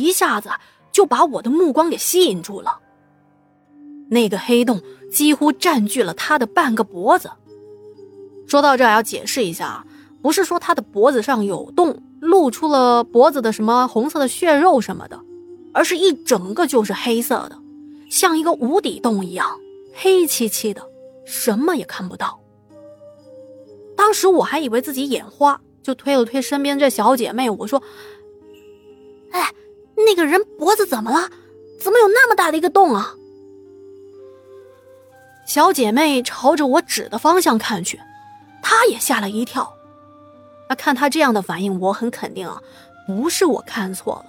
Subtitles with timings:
[0.00, 0.50] 一下子
[0.90, 2.78] 就把我的目光给吸引住了。
[4.10, 4.80] 那个黑洞
[5.10, 7.30] 几乎占据了他的半个脖子。
[8.48, 9.86] 说到这，要解释一下，
[10.20, 15.20] 不是说他的脖子上有洞，露出了脖子的什么红色的血肉什么的，
[15.72, 17.56] 而是一整个就是黑色的，
[18.10, 19.48] 像一个无底洞一样，
[19.94, 20.82] 黑漆漆的，
[21.24, 22.40] 什么也看不到。
[23.96, 27.80] 当时我还以为自己眼花，就推了推身边这小姐妹，我说
[29.30, 29.52] ：“哎，
[30.20, 31.28] 个人脖子怎么了？
[31.80, 33.14] 怎么有那么大的一个洞啊？”
[35.46, 37.98] 小姐妹朝着我指的方向看去，
[38.62, 39.74] 她也吓了一跳。
[40.68, 42.62] 那看她这样的反应，我很肯定啊，
[43.06, 44.26] 不是我看错了。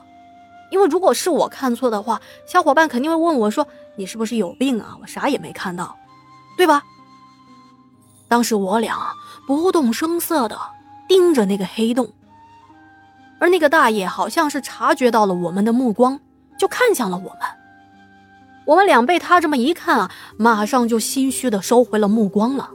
[0.72, 4.98] 因为如果是我看错的话，小伙伴肯定会问我说：“你是不是有病啊？
[5.02, 5.96] 我啥也没看到，
[6.58, 6.82] 对吧？”
[8.28, 8.98] 当时我俩。
[9.48, 10.58] 不动声色的
[11.10, 12.14] 盯着那个黑洞，
[13.42, 16.20] 而那个大爷好像是察觉到了我们的目光，
[16.60, 17.40] 就看向了我们。
[18.68, 22.70] 我们俩被他这么一看啊，马上就心虚的收回了目光了。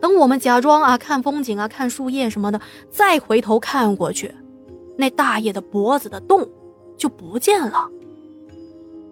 [0.00, 2.60] 等我们假装啊看风景啊看树叶什么的，
[2.92, 4.32] 再回头看过去，
[4.96, 6.48] 那大爷的脖子的洞
[6.96, 7.88] 就不见了。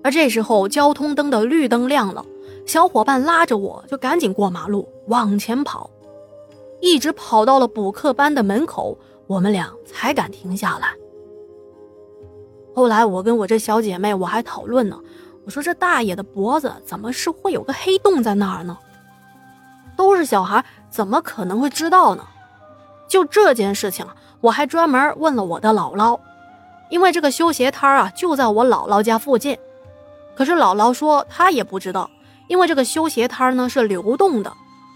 [0.05, 2.25] 而这时候交通灯的绿灯亮了，
[2.65, 5.91] 小伙伴拉着我就赶紧过马路往前跑。
[6.81, 10.89] 一直跑到了补课班的门口，我们俩才敢停下来。
[12.75, 15.01] 后来我跟我这小姐妹我还讨论呢，
[15.45, 18.77] 我说这大爷的脖子怎么是会有个黑洞在那儿呢？
[19.97, 22.25] 都是小孩，怎么可能会知道呢？
[23.09, 24.07] 就这件事情，
[24.41, 26.21] 我还专门问了我的姥姥，
[26.91, 29.59] 因为这个修鞋摊啊就在我姥姥家附近。
[30.37, 32.11] 可是姥姥说她也不知道，
[32.47, 34.53] 因为这个修鞋摊呢是流动的，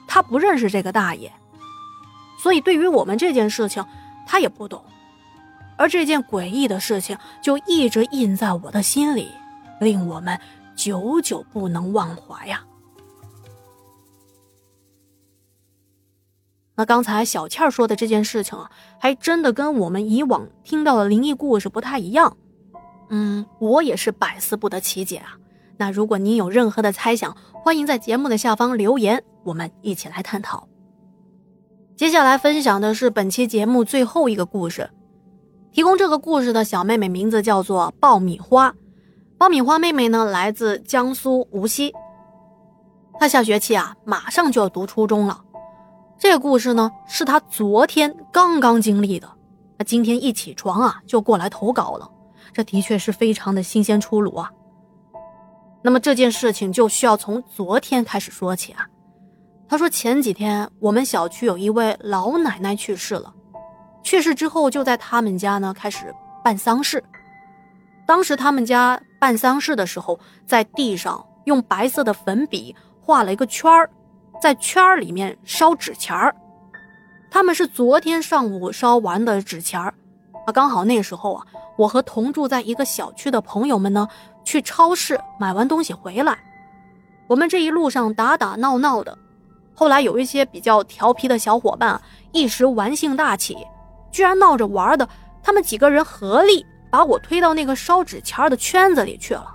[0.06, 1.32] 她不认识这个大爷。
[2.42, 3.82] 所以，对于我们这件事情，
[4.26, 4.84] 他也不懂，
[5.76, 9.30] 而这件诡异的事情就一直印在我的心里，
[9.80, 10.38] 令我们
[10.76, 12.64] 久久不能忘怀呀。
[16.76, 22.36] 那刚才小倩说的这件事情啊，还真的跟我们以往听到的灵异故事不太一样，
[23.10, 25.36] 嗯，我也是百思不得其解啊。
[25.76, 30.69] 那如果您有任何的猜想，欢迎在节目的下方留言，我们一起来探讨。
[32.00, 34.88] 接下来分享的是本期节目最后一个故事。
[35.70, 38.74] 提供这个故事的小妹妹名字叫做爆米花。
[39.36, 41.92] 爆米花妹妹呢，来自江苏无锡。
[43.18, 45.44] 她下学期啊，马上就要读初中了。
[46.18, 49.30] 这个故事呢，是她昨天刚刚经历的。
[49.76, 52.10] 她今天一起床啊，就过来投稿了。
[52.54, 54.50] 这的确是非常的新鲜出炉啊。
[55.82, 58.86] 那么这件事情就需要从昨天开始说起啊。
[59.70, 63.32] 他说：“前几天我们小区有一位老奶奶去世了，
[64.02, 67.00] 去世之后就在他们家呢开始办丧事。
[68.04, 73.88] 当时他们家办丧事的时候，在地上用白色的粉笔画了一个圈儿，
[74.42, 76.34] 在圈儿里面烧纸钱儿。
[77.30, 79.94] 他们是昨天上午烧完的纸钱儿，
[80.46, 84.08] 啊，刚好那时候啊，我和同住在一个小区的朋友们呢
[84.42, 86.36] 去超市买完东西回来，
[87.28, 89.16] 我们这一路上打打闹闹的。”
[89.80, 91.98] 后来有一些比较调皮的小伙伴
[92.32, 93.56] 一时玩性大起，
[94.12, 95.08] 居然闹着玩的，
[95.42, 99.54] 他们几个人合力把我推到那个烧纸钱的圈子里去了。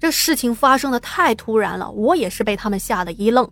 [0.00, 3.48] 这事情发生的太突然了，我也是被他们吓得一愣。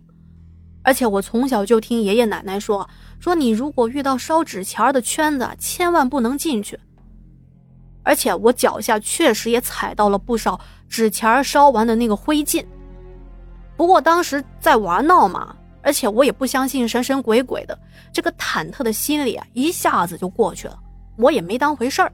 [0.83, 2.89] 而且我从小就听爷爷奶奶说，
[3.21, 6.77] 说你如果遇到烧纸钱的圈子，千万不能进去。
[8.03, 12.65] 而且我脚下确实也踩到了不少纸钱烧完的那个灰烬。
[13.77, 17.77] 不过当时在玩闹嘛，而且我也不相信神神鬼鬼的，
[18.13, 20.79] 这个忐忑的心理啊一下子就过去了，
[21.17, 22.11] 我也没当回事儿。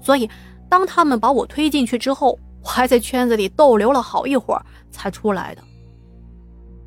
[0.00, 0.28] 所以
[0.68, 5.62] 当他们把我推进去之后，我还在圈子里逗留了好一会儿才出来的。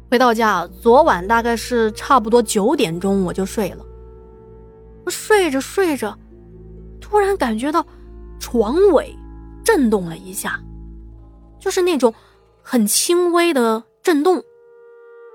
[0.09, 3.85] 回到家，昨晚大概是差不多九点钟我就睡了。
[5.05, 6.15] 我睡着睡着，
[6.99, 7.83] 突然感觉到
[8.39, 9.15] 床尾
[9.63, 10.61] 震动了一下，
[11.59, 12.13] 就是那种。
[12.63, 14.41] 很轻微的震动，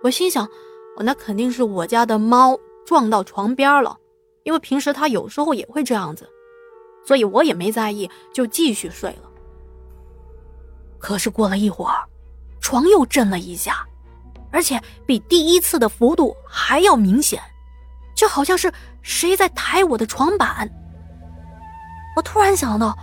[0.02, 0.48] 我心想，
[0.96, 2.56] 我那肯定是我家的猫
[2.86, 3.96] 撞到床边了，
[4.44, 6.28] 因为平时它有时候也会这样子，
[7.04, 9.28] 所以我也没在意，就继续睡了。
[10.98, 12.04] 可是过了一会儿，
[12.60, 13.84] 床又震了一下，
[14.50, 17.42] 而且比第一次的幅度还要明显，
[18.14, 20.70] 就好像是谁在抬我的床板。
[22.16, 22.96] 我突然想到，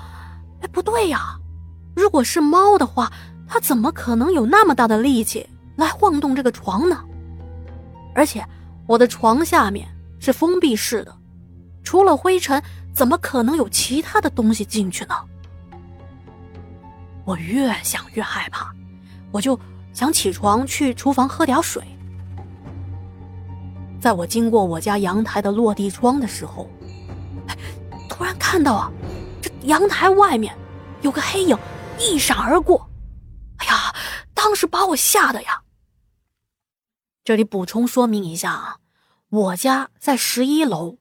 [0.62, 1.38] 哎，不对呀，
[1.96, 3.12] 如果是猫的话。
[3.54, 7.04] 他怎么可能有那么大的力气来晃动这个床呢？
[8.16, 8.44] 而且
[8.88, 9.88] 我的床下面
[10.20, 11.16] 是封闭式的，
[11.84, 12.60] 除了灰尘
[12.96, 15.14] 怎么可能有其他的东西进去呢？
[17.26, 18.74] 我越想越害怕，
[19.32, 19.60] 我就
[19.94, 21.84] 想起床去厨房喝点水。
[24.02, 26.68] 在我经过我家阳台的落地窗的时候，
[28.10, 28.92] 突然看到啊，
[29.44, 30.56] 这阳台外面
[31.04, 31.56] 有个黑影
[32.00, 32.90] 一闪而过，
[34.44, 35.62] 当时把我吓得呀。
[37.24, 38.78] 这里补充说明一下啊，
[39.30, 40.98] 我家在十一楼，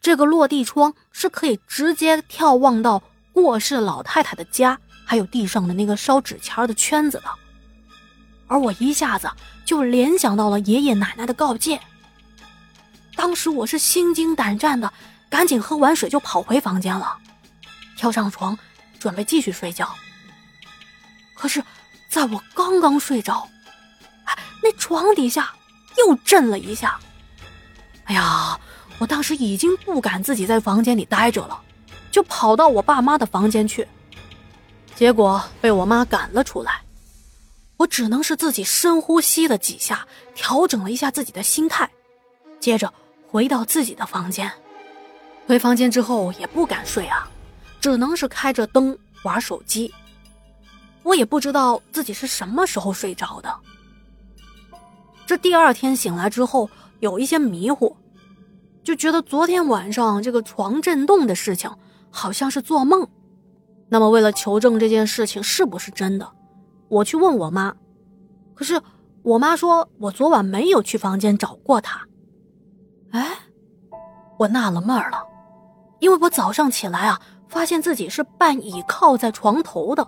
[0.00, 3.02] 这个落地窗是可以直接眺望到
[3.32, 4.78] 过世老太太的家。
[5.04, 7.24] 还有地上的那个烧纸钱的圈子的，
[8.46, 9.28] 而我一下子
[9.66, 11.78] 就联想到了爷爷奶奶的告诫。
[13.14, 14.90] 当时我是心惊胆战的，
[15.28, 17.18] 赶紧喝完水就跑回房间了，
[17.98, 18.56] 跳上床
[18.98, 19.94] 准备继续睡觉。
[21.34, 21.62] 可是，
[22.14, 23.48] 在我刚刚睡着，
[24.62, 25.52] 那床底下
[25.98, 26.96] 又震了一下。
[28.04, 28.56] 哎呀，
[28.98, 31.60] 我当时已经不敢自己在房间里待着了，
[32.12, 33.88] 就跑到我爸妈的房间去。
[34.94, 36.82] 结果被我妈赶了出来，
[37.78, 40.06] 我只能是自己深呼吸了几下，
[40.36, 41.90] 调整了一下自己的心态，
[42.60, 42.94] 接着
[43.26, 44.48] 回到自己的房间。
[45.48, 47.28] 回房间之后也不敢睡啊，
[47.80, 49.92] 只能是开着灯玩手机。
[51.04, 53.54] 我也不知道自己是什么时候睡着的。
[55.26, 56.68] 这第二天醒来之后
[57.00, 57.96] 有一些迷糊，
[58.82, 61.70] 就觉得昨天晚上这个床震动的事情
[62.10, 63.06] 好像是做梦。
[63.88, 66.28] 那么，为了求证这件事情是不是真的，
[66.88, 67.76] 我去问我妈。
[68.54, 68.80] 可是
[69.22, 72.06] 我妈说我昨晚没有去房间找过她。
[73.10, 73.38] 哎，
[74.38, 75.22] 我纳了闷了，
[76.00, 80.06] 因为我早上起来啊，发现自己是半倚靠在床头的，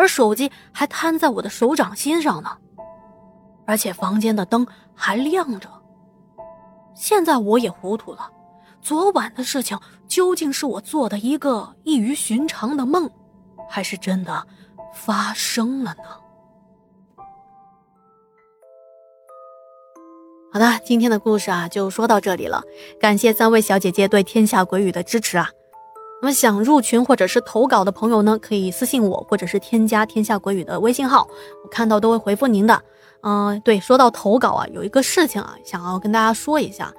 [0.00, 2.56] 而手机还摊在我的手掌心上呢，
[3.66, 5.68] 而且房间的灯还亮着。
[6.94, 8.30] 现在我也糊涂了。
[8.80, 13.10] 昨晚的事情究竟是我做的一个异于寻常的梦，
[13.68, 14.46] 还是真的
[14.94, 16.04] 发生了呢？
[20.50, 22.62] 好的，今天的故事啊就说到这里了，
[22.98, 25.50] 感谢三位小姐姐对《天下鬼语》的支持啊。
[26.22, 31.26] 那么想入群或者是投稿的朋友呢，可以私信我，或者是添加《天下国语》的微信号，
[31.64, 32.82] 我看到都会回复您的。
[33.22, 36.92] 嗯，对，说到投稿啊，有一个事情啊，想要跟大家说一下。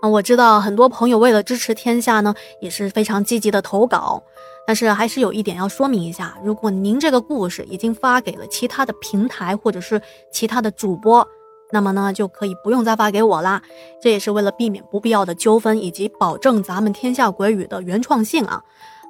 [0.00, 4.22] 啊，我知道很多朋友为了支持天下呢，也是非常积极的投稿，
[4.66, 10.00] 但是还是有一点要说明一下：如果您这个故事已经发给了其他的平台或者是
[10.30, 11.26] 其他的主播，
[11.72, 13.62] 那么呢就可以不用再发给我啦。
[14.00, 18.62] 这也是为了避免不必要的纠纷，以及保证咱们天下鬼语的原创性啊。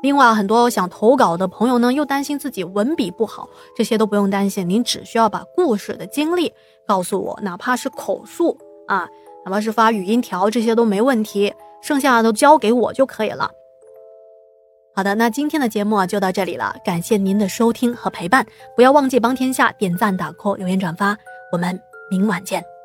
[0.02, 6.52] 另外，很多想投稿的朋友呢，又担心自己文笔不好，这些都不用担心，您只需要把故事的经历
[6.86, 8.56] 告诉我，哪怕是口述
[8.86, 9.08] 啊。
[9.44, 13.48] 哪怕是发语音条，这些都没问题，剩下的都交给我就可以了。
[14.92, 18.44] 好的，那今天的节目啊就到这里了，感谢您的收听和陪伴，
[18.74, 21.16] 不要忘记帮天下点赞、打 call、留言、转发，
[21.52, 22.75] 我们明晚见。